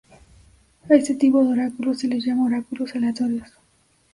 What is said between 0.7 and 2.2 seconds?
A este tipo de oráculos se